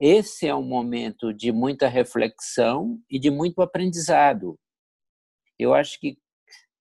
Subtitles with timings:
[0.00, 4.58] esse é um momento de muita reflexão e de muito aprendizado.
[5.58, 6.18] Eu acho que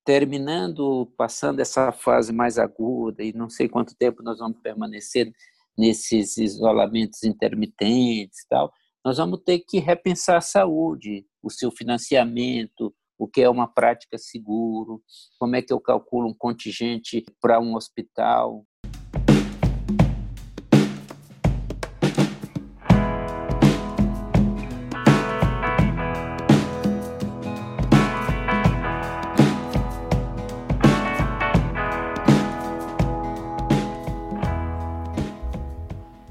[0.06, 5.32] terminando, passando essa fase mais aguda, e não sei quanto tempo nós vamos permanecer
[5.78, 8.72] nesses isolamentos intermitentes e tal,
[9.04, 14.18] nós vamos ter que repensar a saúde, o seu financiamento, o que é uma prática
[14.18, 15.02] seguro,
[15.40, 18.66] como é que eu calculo um contingente para um hospital,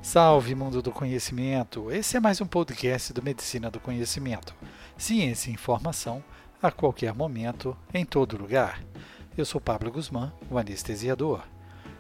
[0.05, 1.91] Salve mundo do conhecimento!
[1.91, 4.55] Esse é mais um podcast do Medicina do Conhecimento.
[4.99, 6.23] Ciência e informação
[6.63, 8.85] a qualquer momento, em todo lugar.
[9.35, 11.43] Eu sou Pablo Guzmán, o anestesiador.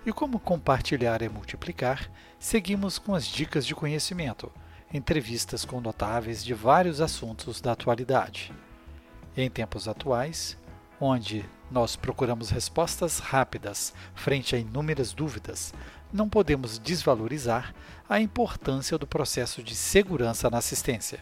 [0.04, 4.52] E como compartilhar é multiplicar, seguimos com as dicas de conhecimento,
[4.92, 8.52] entrevistas com notáveis de vários assuntos da atualidade.
[9.34, 10.58] Em tempos atuais,
[11.00, 15.72] onde nós procuramos respostas rápidas frente a inúmeras dúvidas,
[16.14, 17.74] não podemos desvalorizar
[18.08, 21.18] a importância do processo de segurança na assistência.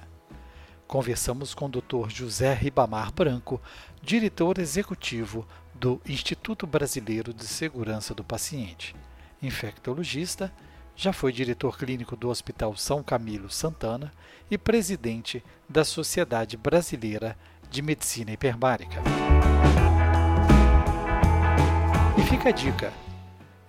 [0.86, 2.10] Conversamos com o Dr.
[2.10, 3.58] José Ribamar Branco,
[4.02, 8.94] diretor executivo do Instituto Brasileiro de Segurança do Paciente,
[9.42, 10.52] infectologista,
[10.94, 14.12] já foi diretor clínico do Hospital São Camilo Santana
[14.50, 17.34] e presidente da Sociedade Brasileira
[17.70, 19.00] de Medicina Hiperbárica.
[22.18, 22.92] E fica a dica: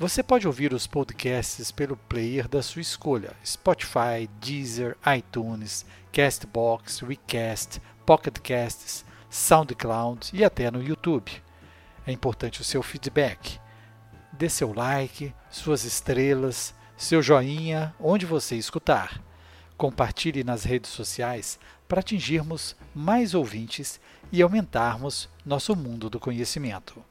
[0.03, 7.81] você pode ouvir os podcasts pelo player da sua escolha: Spotify, Deezer, iTunes, Castbox, Recast,
[8.05, 11.31] Pocket Casts, SoundCloud e até no YouTube.
[12.05, 13.57] É importante o seu feedback.
[14.33, 19.21] Dê seu like, suas estrelas, seu joinha, onde você escutar.
[19.77, 24.01] Compartilhe nas redes sociais para atingirmos mais ouvintes
[24.33, 27.01] e aumentarmos nosso mundo do conhecimento.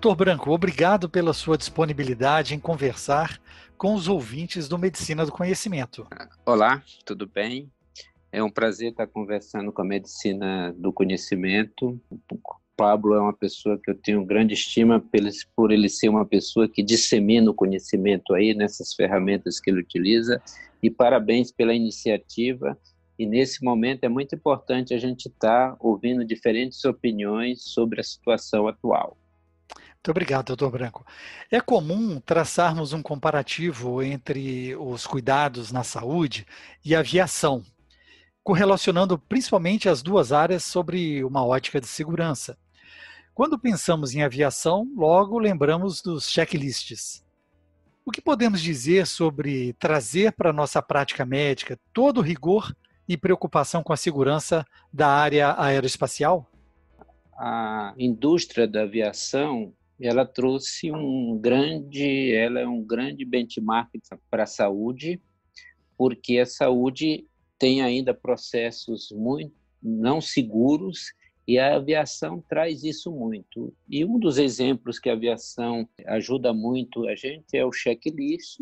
[0.00, 3.38] Doutor Branco, obrigado pela sua disponibilidade em conversar
[3.76, 6.06] com os ouvintes do Medicina do Conhecimento.
[6.46, 7.70] Olá, tudo bem?
[8.32, 12.00] É um prazer estar conversando com a Medicina do Conhecimento.
[12.10, 12.38] O
[12.74, 15.04] Pablo é uma pessoa que eu tenho grande estima
[15.54, 20.40] por ele ser uma pessoa que dissemina o conhecimento aí nessas ferramentas que ele utiliza.
[20.82, 22.74] E parabéns pela iniciativa.
[23.18, 28.66] E nesse momento é muito importante a gente estar ouvindo diferentes opiniões sobre a situação
[28.66, 29.19] atual.
[30.00, 31.06] Muito obrigado, doutor Branco.
[31.50, 36.46] É comum traçarmos um comparativo entre os cuidados na saúde
[36.82, 37.62] e a aviação,
[38.42, 42.56] correlacionando principalmente as duas áreas sobre uma ótica de segurança.
[43.34, 47.22] Quando pensamos em aviação, logo lembramos dos checklists.
[48.02, 52.74] O que podemos dizer sobre trazer para a nossa prática médica todo o rigor
[53.06, 56.50] e preocupação com a segurança da área aeroespacial?
[57.38, 63.90] A indústria da aviação ela trouxe um grande, ela é um grande benchmark
[64.30, 65.20] para a saúde,
[65.96, 67.26] porque a saúde
[67.58, 71.12] tem ainda processos muito não seguros
[71.46, 73.74] e a aviação traz isso muito.
[73.88, 78.60] E um dos exemplos que a aviação ajuda muito a gente é o checklist,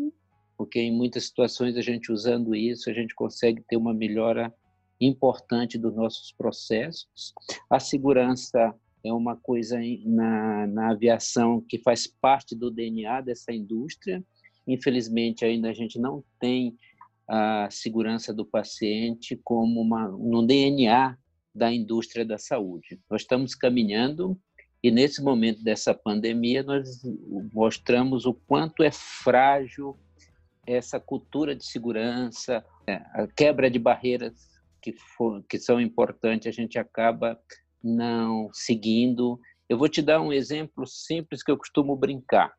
[0.57, 4.53] porque em muitas situações a gente usando isso, a gente consegue ter uma melhora
[4.99, 7.33] importante dos nossos processos.
[7.69, 8.73] A segurança
[9.03, 14.23] é uma coisa na, na aviação que faz parte do DNA dessa indústria.
[14.67, 16.77] Infelizmente, ainda a gente não tem
[17.27, 21.17] a segurança do paciente como uma, no DNA
[21.53, 22.99] da indústria da saúde.
[23.09, 24.39] Nós estamos caminhando
[24.81, 27.01] e nesse momento dessa pandemia nós
[27.53, 29.97] mostramos o quanto é frágil
[30.65, 34.49] essa cultura de segurança, é, a quebra de barreiras
[34.81, 37.39] que, for, que são importantes, a gente acaba
[37.83, 39.39] não seguindo.
[39.67, 42.53] Eu vou te dar um exemplo simples que eu costumo brincar.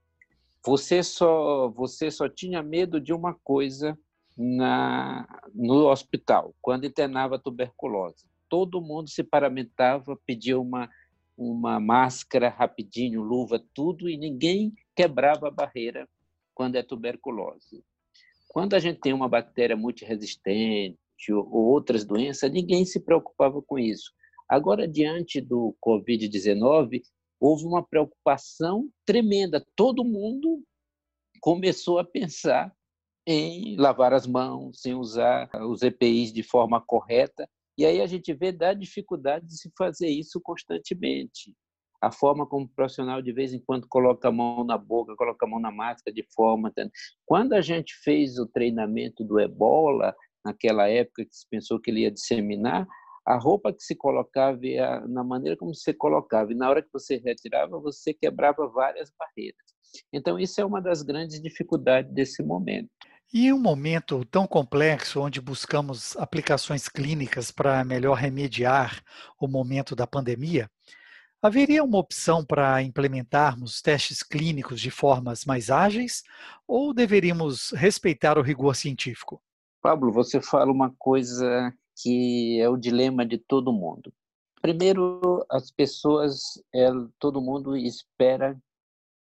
[0.65, 3.98] Você só você só tinha medo de uma coisa
[4.36, 8.27] na no hospital, quando internava tuberculose.
[8.48, 10.89] Todo mundo se paramentava, pedia uma
[11.36, 16.06] uma máscara rapidinho, luva, tudo e ninguém quebrava a barreira
[16.54, 17.83] quando é tuberculose.
[18.47, 20.98] Quando a gente tem uma bactéria multiresistente
[21.33, 24.12] ou outras doenças, ninguém se preocupava com isso.
[24.50, 27.02] Agora, diante do Covid-19,
[27.38, 29.64] houve uma preocupação tremenda.
[29.76, 30.60] Todo mundo
[31.41, 32.74] começou a pensar
[33.24, 37.48] em lavar as mãos, em usar os EPIs de forma correta.
[37.78, 41.54] E aí a gente vê da dificuldade de se fazer isso constantemente.
[42.03, 45.44] a forma como o profissional de vez em quando coloca a mão na boca, coloca
[45.44, 46.72] a mão na máscara de forma.
[47.26, 50.14] Quando a gente fez o treinamento do ebola,
[50.44, 52.88] naquela época que se pensou que ele ia disseminar,
[53.24, 56.82] a roupa que se colocava e a, na maneira como você colocava, e na hora
[56.82, 59.56] que você retirava, você quebrava várias barreiras.
[60.12, 62.90] Então, isso é uma das grandes dificuldades desse momento.
[63.32, 69.02] E em um momento tão complexo, onde buscamos aplicações clínicas para melhor remediar
[69.40, 70.68] o momento da pandemia,
[71.40, 76.24] haveria uma opção para implementarmos testes clínicos de formas mais ágeis
[76.66, 79.40] ou deveríamos respeitar o rigor científico?
[79.80, 81.72] Pablo, você fala uma coisa
[82.02, 84.12] que é o dilema de todo mundo.
[84.60, 86.41] Primeiro, as pessoas,
[86.74, 86.88] é,
[87.18, 88.60] todo mundo espera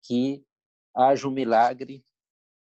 [0.03, 0.43] que
[0.95, 2.03] haja um milagre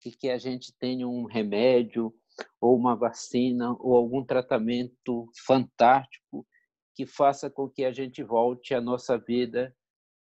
[0.06, 2.14] e que a gente tenha um remédio
[2.60, 6.48] ou uma vacina ou algum tratamento fantástico
[6.96, 9.76] que faça com que a gente volte à nossa vida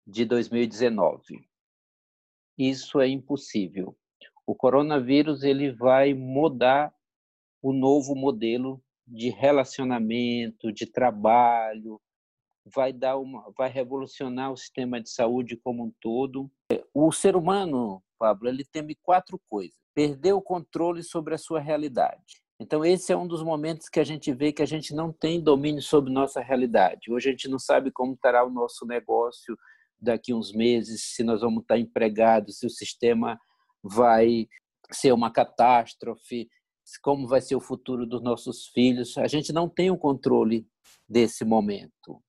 [0.06, 1.48] de 2019.
[2.56, 3.96] Isso é impossível.
[4.46, 6.94] O coronavírus ele vai mudar
[7.62, 12.00] o novo modelo de relacionamento, de trabalho,
[12.64, 16.50] vai dar uma, vai revolucionar o sistema de saúde como um todo.
[16.92, 22.42] O ser humano, Pablo, ele teme quatro coisas: perder o controle sobre a sua realidade.
[22.58, 25.42] Então esse é um dos momentos que a gente vê que a gente não tem
[25.42, 27.12] domínio sobre nossa realidade.
[27.12, 29.58] Hoje a gente não sabe como estará o nosso negócio
[30.00, 33.38] daqui uns meses, se nós vamos estar empregados, se o sistema
[33.82, 34.46] vai
[34.92, 36.48] ser uma catástrofe,
[37.02, 39.16] como vai ser o futuro dos nossos filhos.
[39.18, 40.66] A gente não tem o controle
[41.08, 42.22] desse momento.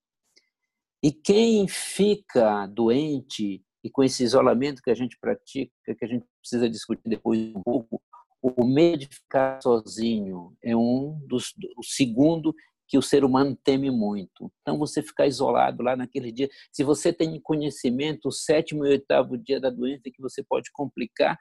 [1.03, 6.25] E quem fica doente e com esse isolamento que a gente pratica, que a gente
[6.41, 8.01] precisa discutir depois um pouco,
[8.41, 12.53] o medo de ficar sozinho é um dos o segundo
[12.87, 14.51] que o ser humano teme muito.
[14.61, 19.37] Então você ficar isolado lá naquele dia, se você tem conhecimento, o sétimo e oitavo
[19.37, 21.37] dia da doença que você pode complicar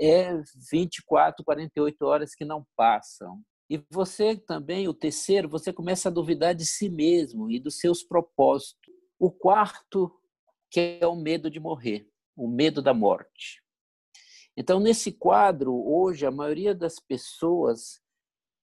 [0.00, 3.40] é 24, 48 horas que não passam.
[3.68, 8.02] E você também, o terceiro, você começa a duvidar de si mesmo e dos seus
[8.02, 8.92] propósitos.
[9.18, 10.12] O quarto,
[10.70, 12.06] que é o medo de morrer,
[12.36, 13.62] o medo da morte.
[14.56, 18.00] Então, nesse quadro, hoje, a maioria das pessoas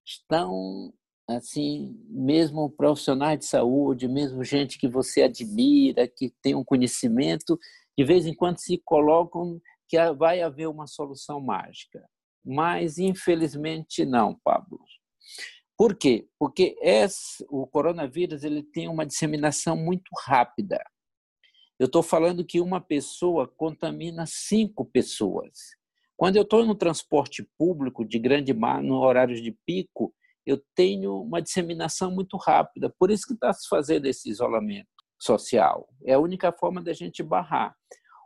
[0.05, 0.93] estão,
[1.27, 7.59] assim, mesmo profissionais de saúde, mesmo gente que você admira, que tem um conhecimento,
[7.97, 9.59] de vez em quando se colocam
[9.91, 12.01] que vai haver uma solução mágica.
[12.45, 14.79] Mas, infelizmente, não, Pablo.
[15.77, 16.29] Por quê?
[16.39, 20.81] Porque esse, o coronavírus ele tem uma disseminação muito rápida.
[21.77, 25.51] Eu estou falando que uma pessoa contamina cinco pessoas.
[26.15, 30.13] Quando eu estou no transporte público de grande mar, no horário de pico,
[30.45, 32.93] eu tenho uma disseminação muito rápida.
[32.97, 34.87] Por isso que está se fazendo esse isolamento
[35.19, 35.89] social.
[36.05, 37.75] É a única forma da gente barrar.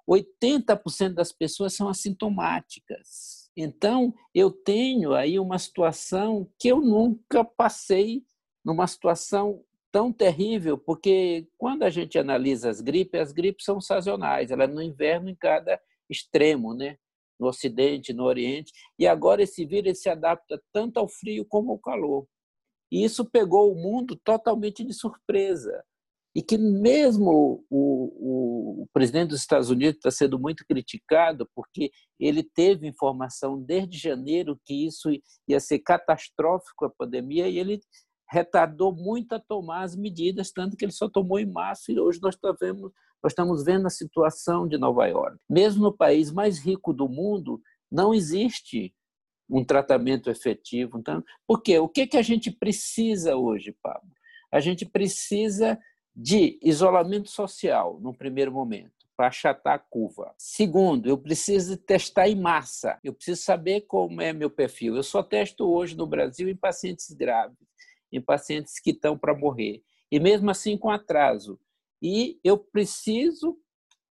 [0.10, 3.50] 80% das pessoas são assintomáticas.
[3.58, 8.24] Então, eu tenho aí uma situação que eu nunca passei
[8.64, 14.52] numa situação tão terrível, porque quando a gente analisa as gripes, as gripes são sazonais,
[14.52, 15.80] ela é no inverno em cada
[16.10, 16.98] extremo, né?
[17.40, 21.80] No Ocidente, no Oriente, e agora esse vírus se adapta tanto ao frio como ao
[21.80, 22.28] calor.
[22.92, 25.84] E isso pegou o mundo totalmente de surpresa
[26.36, 31.92] e que mesmo o, o, o, presidente dos Estados Unidos está sendo muito criticado porque
[32.18, 35.10] ele teve informação desde janeiro que isso
[35.46, 37.82] ia ser catastrófico a pandemia e ele
[38.32, 42.22] retardou muito a tomar as medidas, tanto que ele só tomou em março e hoje
[42.22, 45.38] nós, vendo, nós estamos vendo a situação de Nova York.
[45.50, 48.96] Mesmo no país mais rico do mundo, não existe
[49.50, 50.98] um tratamento efetivo.
[50.98, 51.80] Então, por quê?
[51.80, 54.10] O que, que a gente precisa hoje, Pablo?
[54.54, 55.78] A gente precisa
[56.16, 60.34] de isolamento social, no primeiro momento, para achatar a curva.
[60.38, 63.00] Segundo, eu preciso testar em massa.
[63.04, 64.96] Eu preciso saber como é meu perfil.
[64.96, 67.58] Eu só testo hoje no Brasil em pacientes graves,
[68.12, 69.84] em pacientes que estão para morrer.
[70.12, 71.60] E mesmo assim com atraso.
[72.02, 73.58] E eu preciso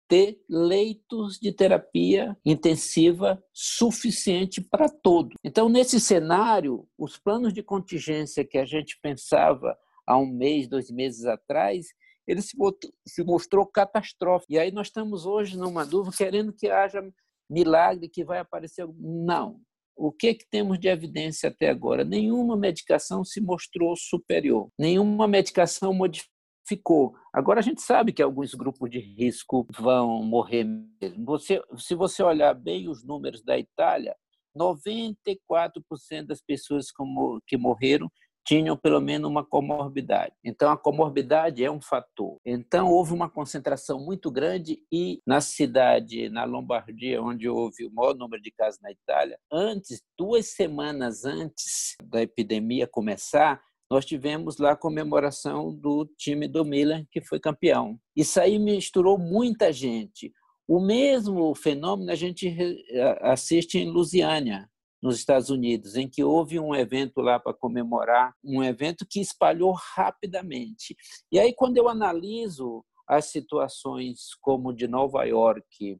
[0.09, 5.35] ter leitos de terapia intensiva suficiente para todo.
[5.45, 9.77] Então, nesse cenário, os planos de contingência que a gente pensava
[10.09, 11.89] há um mês, dois meses atrás,
[12.27, 14.53] ele se mostrou, se mostrou catastrófico.
[14.53, 17.03] E aí nós estamos hoje numa dúvida, querendo que haja
[17.49, 18.87] milagre, que vai aparecer.
[18.99, 19.61] Não.
[19.95, 22.05] O que, que temos de evidência até agora?
[22.05, 27.15] Nenhuma medicação se mostrou superior, nenhuma medicação modificou.
[27.35, 31.25] Agora a gente sabe que alguns grupos de risco vão morrer mesmo.
[31.25, 34.15] Você, se você olhar bem os números da Itália,
[34.57, 36.87] 94% das pessoas
[37.47, 38.09] que morreram
[38.49, 40.33] tinham pelo menos uma comorbidade.
[40.43, 42.39] Então, a comorbidade é um fator.
[42.47, 48.15] Então, houve uma concentração muito grande e na cidade, na Lombardia, onde houve o maior
[48.15, 54.73] número de casos na Itália, antes, duas semanas antes da epidemia começar, nós tivemos lá
[54.73, 58.01] a comemoração do time do Milan, que foi campeão.
[58.17, 60.33] Isso aí misturou muita gente.
[60.67, 62.55] O mesmo fenômeno a gente
[63.21, 68.63] assiste em Lusiânia, nos Estados Unidos, em que houve um evento lá para comemorar, um
[68.63, 70.97] evento que espalhou rapidamente.
[71.31, 75.99] E aí, quando eu analiso as situações como de Nova York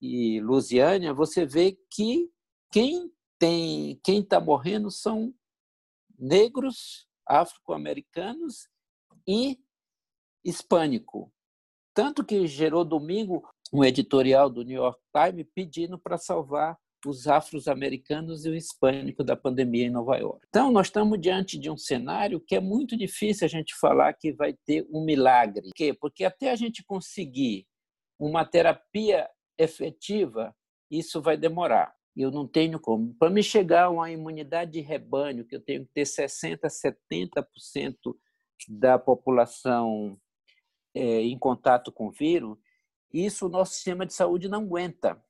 [0.00, 2.28] e Lusiânia, você vê que
[2.70, 5.32] quem tem, quem está morrendo são
[6.18, 8.68] negros, afro-americanos
[9.26, 9.58] e
[10.44, 11.32] hispânico.
[11.94, 18.44] Tanto que gerou domingo um editorial do New York Times pedindo para salvar os afro-americanos
[18.44, 20.46] e o hispânico da pandemia em Nova York.
[20.48, 24.32] Então, nós estamos diante de um cenário que é muito difícil a gente falar que
[24.32, 25.68] vai ter um milagre.
[25.68, 25.92] Por quê?
[25.92, 27.66] Porque até a gente conseguir
[28.18, 29.28] uma terapia
[29.58, 30.54] efetiva,
[30.90, 31.94] isso vai demorar.
[32.16, 33.14] Eu não tenho como.
[33.14, 37.96] Para me chegar a uma imunidade de rebanho, que eu tenho que ter 60%, 70%
[38.68, 40.18] da população
[40.94, 42.56] é, em contato com o vírus,
[43.12, 45.22] isso o nosso sistema de saúde não aguenta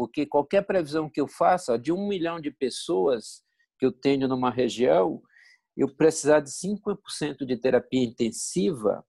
[0.00, 3.42] porque qualquer previsão que eu faça, de um milhão de pessoas
[3.78, 5.20] que eu tenho numa região,
[5.76, 9.04] eu precisar de 5% de terapia intensiva,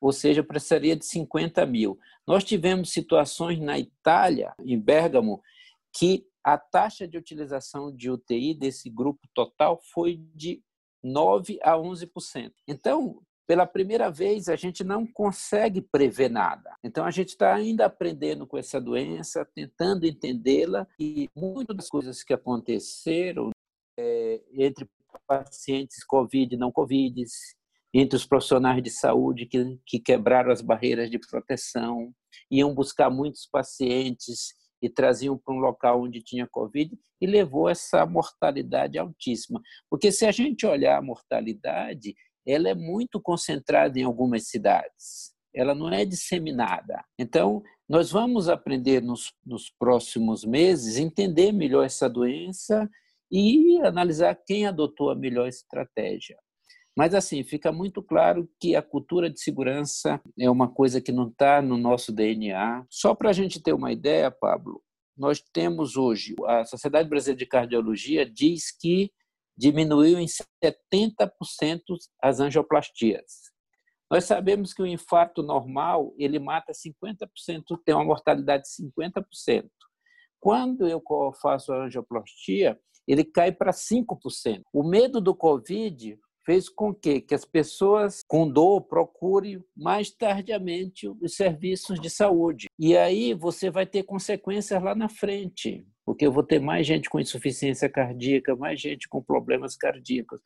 [0.00, 1.98] ou seja, eu precisaria de 50 mil.
[2.26, 5.42] Nós tivemos situações na Itália, em Bergamo,
[5.94, 10.62] que a taxa de utilização de UTI desse grupo total foi de
[11.02, 12.50] 9 a 11%.
[12.66, 16.74] Então, pela primeira vez, a gente não consegue prever nada.
[16.82, 22.22] Então, a gente está ainda aprendendo com essa doença, tentando entendê-la, e muitas das coisas
[22.22, 23.50] que aconteceram
[23.98, 24.88] é, entre
[25.26, 27.22] pacientes Covid e não Covid,
[27.92, 32.12] entre os profissionais de saúde que, que quebraram as barreiras de proteção,
[32.50, 38.04] iam buscar muitos pacientes e traziam para um local onde tinha Covid e levou essa
[38.04, 39.62] mortalidade altíssima.
[39.88, 42.14] Porque se a gente olhar a mortalidade,
[42.46, 45.32] ela é muito concentrada em algumas cidades.
[45.54, 47.04] Ela não é disseminada.
[47.18, 52.88] Então, nós vamos aprender nos, nos próximos meses entender melhor essa doença
[53.30, 56.36] e analisar quem adotou a melhor estratégia.
[56.96, 61.28] Mas, assim, fica muito claro que a cultura de segurança é uma coisa que não
[61.28, 62.86] está no nosso DNA.
[62.88, 64.80] Só para a gente ter uma ideia, Pablo,
[65.16, 69.10] nós temos hoje, a Sociedade Brasileira de Cardiologia diz que
[69.56, 71.80] diminuiu em 70%
[72.20, 73.52] as angioplastias.
[74.10, 77.28] Nós sabemos que o infarto normal, ele mata 50%,
[77.84, 79.68] tem uma mortalidade de 50%.
[80.38, 81.02] Quando eu
[81.40, 84.60] faço a angioplastia, ele cai para 5%.
[84.72, 91.08] O medo do Covid fez com que, que as pessoas com dor procurem mais tardiamente
[91.08, 92.66] os serviços de saúde.
[92.78, 97.08] E aí você vai ter consequências lá na frente porque eu vou ter mais gente
[97.08, 100.40] com insuficiência cardíaca, mais gente com problemas cardíacos.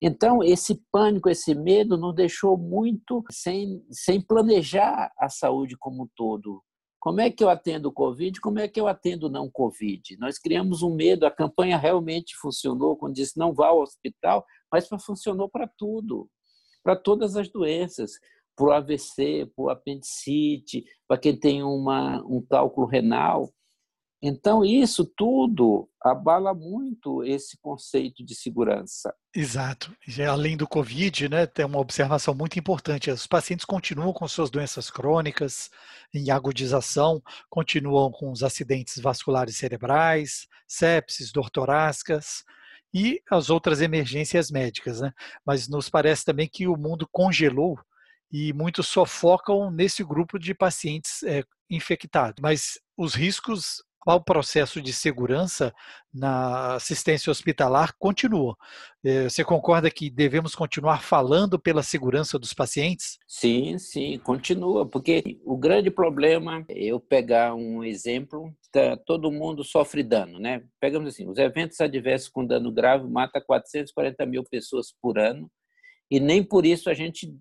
[0.00, 6.08] Então, esse pânico, esse medo nos deixou muito sem, sem planejar a saúde como um
[6.16, 6.62] todo.
[6.98, 8.40] Como é que eu atendo o Covid?
[8.40, 10.16] Como é que eu atendo não Covid?
[10.18, 14.42] Nós criamos um medo, a campanha realmente funcionou quando disse não vá ao hospital,
[14.72, 16.30] mas funcionou para tudo,
[16.82, 18.12] para todas as doenças,
[18.56, 23.52] para o AVC, para o apendicite, para quem tem uma, um cálculo renal.
[24.26, 29.14] Então, isso tudo abala muito esse conceito de segurança.
[29.36, 29.94] Exato.
[30.26, 33.10] Além do Covid, né, tem uma observação muito importante.
[33.10, 35.68] Os pacientes continuam com suas doenças crônicas,
[36.14, 42.44] em agudização, continuam com os acidentes vasculares cerebrais, sepsis, dor torácicas
[42.94, 45.02] e as outras emergências médicas.
[45.02, 45.12] Né?
[45.44, 47.78] Mas nos parece também que o mundo congelou
[48.32, 52.40] e muitos só focam nesse grupo de pacientes é, infectados.
[52.40, 55.72] Mas os riscos ao processo de segurança
[56.12, 58.56] na assistência hospitalar continua.
[59.04, 63.18] É, você concorda que devemos continuar falando pela segurança dos pacientes?
[63.26, 70.02] Sim, sim, continua, porque o grande problema, eu pegar um exemplo, tá, todo mundo sofre
[70.02, 70.62] dano, né?
[70.80, 75.50] Pegamos assim, os eventos adversos com dano grave mata 440 mil pessoas por ano,
[76.10, 77.34] e nem por isso a gente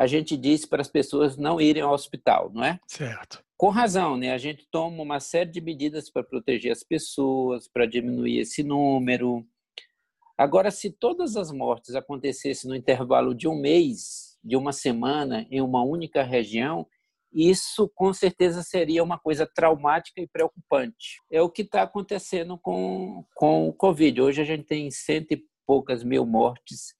[0.00, 2.80] a gente diz para as pessoas não irem ao hospital, não é?
[2.86, 3.44] Certo.
[3.54, 4.32] Com razão, né?
[4.32, 9.46] A gente toma uma série de medidas para proteger as pessoas, para diminuir esse número.
[10.38, 15.60] Agora, se todas as mortes acontecessem no intervalo de um mês, de uma semana, em
[15.60, 16.86] uma única região,
[17.30, 21.20] isso com certeza seria uma coisa traumática e preocupante.
[21.30, 24.22] É o que está acontecendo com, com o Covid.
[24.22, 26.94] Hoje a gente tem cento e poucas mil mortes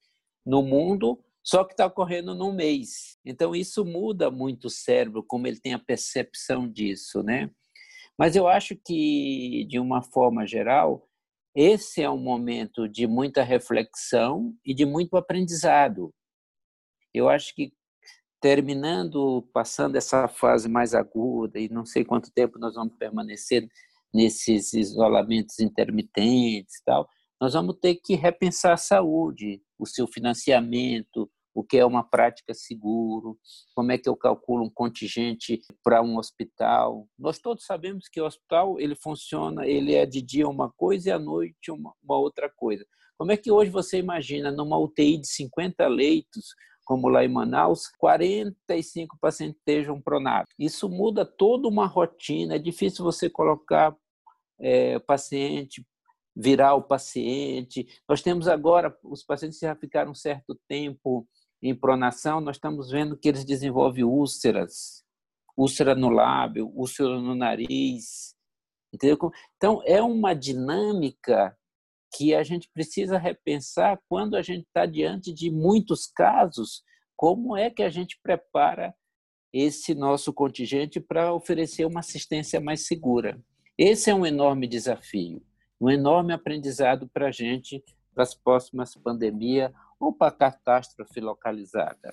[0.45, 3.17] no mundo, só que está ocorrendo num mês.
[3.25, 7.49] Então, isso muda muito o cérebro, como ele tem a percepção disso, né?
[8.17, 11.07] Mas eu acho que, de uma forma geral,
[11.55, 16.13] esse é um momento de muita reflexão e de muito aprendizado.
[17.13, 17.73] Eu acho que
[18.39, 23.67] terminando, passando essa fase mais aguda, e não sei quanto tempo nós vamos permanecer
[24.13, 27.07] nesses isolamentos intermitentes e tal,
[27.41, 32.53] nós vamos ter que repensar a saúde, o seu financiamento, o que é uma prática
[32.53, 33.35] seguro,
[33.75, 37.07] como é que eu calculo um contingente para um hospital.
[37.17, 41.11] Nós todos sabemos que o hospital ele funciona, ele é de dia uma coisa e
[41.11, 42.85] à noite uma, uma outra coisa.
[43.17, 46.53] Como é que hoje você imagina numa UTI de 50 leitos,
[46.85, 50.53] como lá em Manaus, 45 pacientes estejam pronados?
[50.59, 53.95] Isso muda toda uma rotina, é difícil você colocar
[54.59, 55.83] é, paciente
[56.35, 57.87] virar o paciente.
[58.07, 61.27] Nós temos agora, os pacientes já ficaram um certo tempo
[61.61, 65.03] em pronação, nós estamos vendo que eles desenvolvem úlceras,
[65.55, 68.35] úlcera no lábio, úlcera no nariz.
[68.91, 69.31] Entendeu?
[69.55, 71.55] Então, é uma dinâmica
[72.13, 76.83] que a gente precisa repensar quando a gente está diante de muitos casos,
[77.15, 78.93] como é que a gente prepara
[79.53, 83.39] esse nosso contingente para oferecer uma assistência mais segura.
[83.77, 85.41] Esse é um enorme desafio
[85.81, 87.83] um enorme aprendizado para a gente,
[88.13, 92.11] para as próximas pandemias ou para a catástrofe localizada.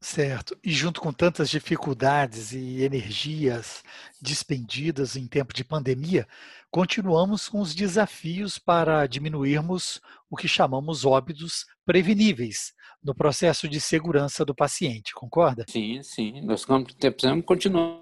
[0.00, 0.56] Certo.
[0.64, 3.82] E junto com tantas dificuldades e energias
[4.22, 6.26] dispendidas em tempo de pandemia,
[6.70, 14.44] continuamos com os desafios para diminuirmos o que chamamos óbitos preveníveis no processo de segurança
[14.44, 15.66] do paciente, concorda?
[15.68, 16.40] Sim, sim.
[16.40, 18.00] Nós precisamos continuar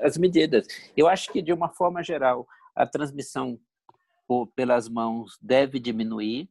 [0.00, 0.66] as medidas.
[0.96, 3.60] Eu acho que, de uma forma geral, a transmissão
[4.54, 6.48] pelas mãos deve diminuir.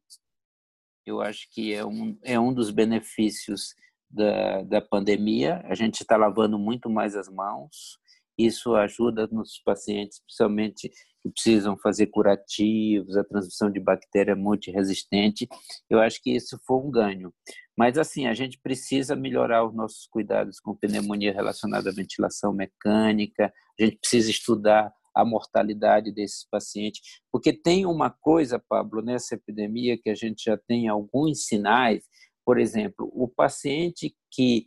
[1.06, 3.74] Eu acho que é um, é um dos benefícios
[4.10, 5.62] da, da pandemia.
[5.66, 7.98] A gente está lavando muito mais as mãos.
[8.38, 10.90] Isso ajuda nos pacientes, principalmente
[11.22, 15.48] que precisam fazer curativos, a transmissão de bactéria multiresistente.
[15.90, 17.34] Eu acho que isso foi um ganho.
[17.78, 23.54] Mas, assim, a gente precisa melhorar os nossos cuidados com pneumonia relacionada à ventilação mecânica,
[23.80, 27.02] a gente precisa estudar a mortalidade desses pacientes.
[27.32, 32.04] Porque tem uma coisa, Pablo, nessa epidemia que a gente já tem alguns sinais,
[32.46, 34.66] por exemplo, o paciente que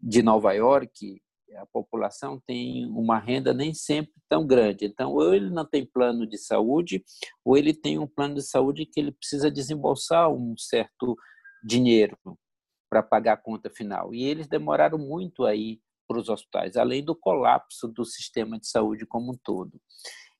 [0.00, 1.20] de Nova York,
[1.56, 4.84] a população tem uma renda nem sempre tão grande.
[4.84, 7.04] Então, ou ele não tem plano de saúde,
[7.44, 11.16] ou ele tem um plano de saúde que ele precisa desembolsar um certo
[11.64, 12.16] dinheiro
[12.90, 14.14] para pagar a conta final.
[14.14, 19.06] E eles demoraram muito aí para os hospitais, além do colapso do sistema de saúde
[19.06, 19.80] como um todo.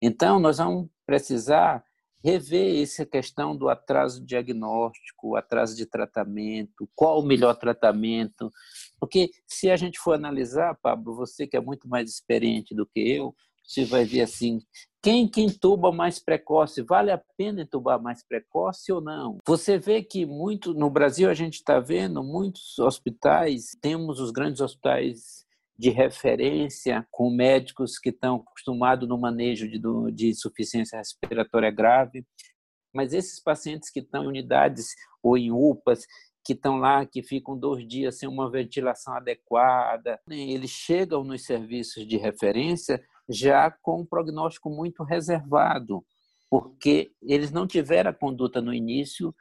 [0.00, 1.85] Então, nós vamos precisar
[2.22, 8.50] rever essa questão do atraso diagnóstico, atraso de tratamento, qual o melhor tratamento,
[8.98, 13.00] porque se a gente for analisar, Pablo, você que é muito mais experiente do que
[13.00, 14.61] eu, você vai ver assim,
[15.02, 19.38] quem que intuba mais precoce, vale a pena intubar mais precoce ou não?
[19.46, 24.61] Você vê que muito no Brasil a gente está vendo muitos hospitais, temos os grandes
[24.61, 25.45] hospitais
[25.78, 29.80] de referência com médicos que estão acostumados no manejo de,
[30.12, 32.26] de insuficiência respiratória grave,
[32.94, 36.06] mas esses pacientes que estão em unidades ou em UPAs,
[36.44, 42.06] que estão lá, que ficam dois dias sem uma ventilação adequada, eles chegam nos serviços
[42.06, 46.04] de referência já com um prognóstico muito reservado,
[46.48, 49.34] porque eles não tiveram a conduta no início,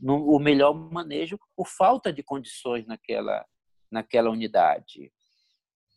[0.00, 3.44] no, o melhor manejo, por falta de condições naquela,
[3.90, 5.12] naquela unidade.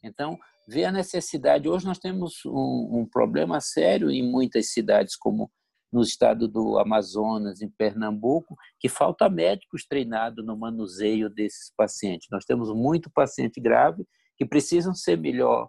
[0.04, 1.68] Então, vê a necessidade.
[1.68, 5.52] Hoje nós temos um, um, problema sério em muitas cidades, como
[5.92, 12.28] no estado do Amazonas, em Pernambuco, que falta médicos treinados no manuseio desses pacientes.
[12.32, 14.06] Nós temos muito paciente grave
[14.38, 15.68] que precisam ser melhor,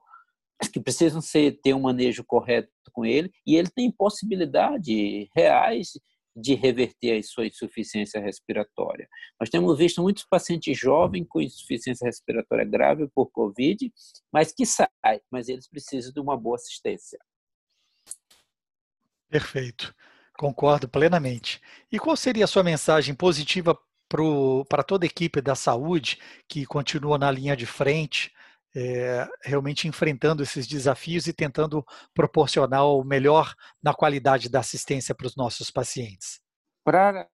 [0.73, 5.93] que precisam ser, ter um manejo correto com ele, e ele tem possibilidades reais
[6.35, 9.09] de reverter a sua insuficiência respiratória.
[9.39, 13.93] Nós temos visto muitos pacientes jovens com insuficiência respiratória grave por Covid,
[14.33, 17.19] mas que saem, mas eles precisam de uma boa assistência.
[19.29, 19.95] Perfeito,
[20.37, 21.61] concordo plenamente.
[21.91, 23.79] E qual seria a sua mensagem positiva
[24.69, 28.33] para toda a equipe da saúde que continua na linha de frente
[28.75, 35.27] é, realmente enfrentando esses desafios e tentando proporcionar o melhor na qualidade da assistência para
[35.27, 36.41] os nossos pacientes?
[36.85, 37.29] Para,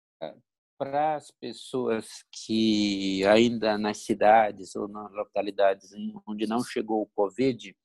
[0.79, 5.91] para as pessoas que ainda nas cidades ou nas localidades
[6.27, 7.77] onde não chegou o Covid,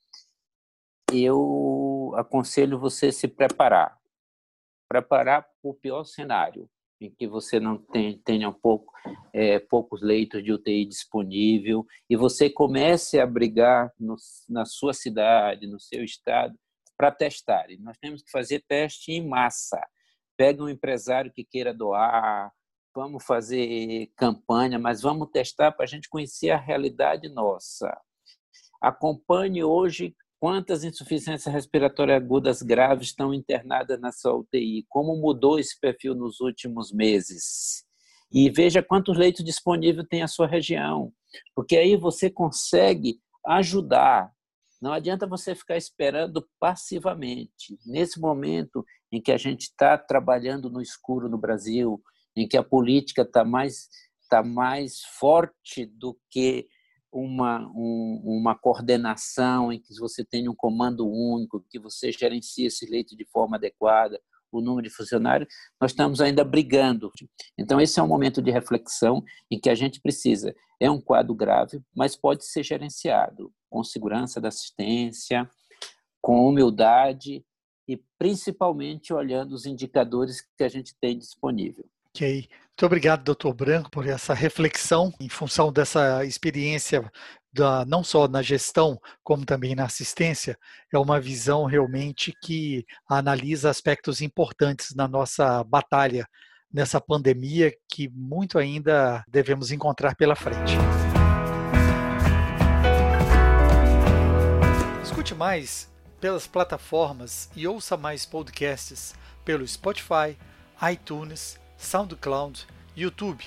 [1.14, 3.98] eu aconselho você se preparar.
[4.88, 6.70] Preparar para o pior cenário.
[7.02, 8.94] Em que você não tem, tenha pouco,
[9.34, 14.16] é, poucos leitos de UTI disponível e você comece a brigar no,
[14.48, 16.54] na sua cidade, no seu estado,
[16.96, 17.72] para testar.
[17.72, 19.82] E nós temos que fazer teste em massa.
[20.38, 22.52] Pega um empresário que queira doar,
[22.94, 28.00] vamos fazer campanha, mas vamos testar para a gente conhecer a realidade nossa.
[28.80, 35.80] Acompanhe hoje quantas insuficiências respiratórias agudas graves estão internadas na sua UTI, como mudou esse
[35.80, 37.86] perfil nos últimos meses.
[38.34, 41.14] E veja quantos leitos disponíveis tem a sua região,
[41.56, 44.32] porque aí você consegue ajudar.
[44.82, 47.78] Não adianta você ficar esperando passivamente.
[47.86, 52.02] Nesse momento em que a gente está trabalhando no escuro no Brasil,
[52.36, 53.90] em que a política está mais,
[54.28, 56.68] tá mais forte do que
[57.12, 62.86] uma, um, uma coordenação, em que você tenha um comando único, que você gerencie esse
[62.86, 64.20] leito de forma adequada,
[64.52, 67.12] o número de funcionários, nós estamos ainda brigando.
[67.58, 70.54] Então, esse é um momento de reflexão em que a gente precisa.
[70.80, 75.50] É um quadro grave, mas pode ser gerenciado com segurança da assistência,
[76.22, 77.46] com humildade
[77.88, 81.86] e principalmente olhando os indicadores que a gente tem disponível.
[82.14, 82.48] Ok.
[82.82, 87.10] Muito obrigado, doutor Branco, por essa reflexão em função dessa experiência
[87.54, 90.58] da, não só na gestão, como também na assistência.
[90.92, 96.28] É uma visão realmente que analisa aspectos importantes na nossa batalha
[96.74, 100.74] nessa pandemia que muito ainda devemos encontrar pela frente.
[105.04, 109.14] Escute mais pelas plataformas e ouça mais podcasts
[109.46, 110.38] pelo Spotify,
[110.92, 112.66] iTunes, SoundCloud,
[112.96, 113.44] YouTube.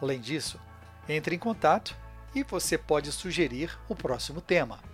[0.00, 0.58] Além disso,
[1.06, 1.94] entre em contato
[2.34, 4.93] e você pode sugerir o próximo tema.